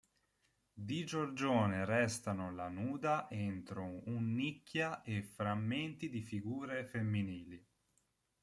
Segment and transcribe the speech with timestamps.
[0.73, 7.63] Di Giorgione restano la "Nuda" entro un nicchia e frammenti di figure femminili.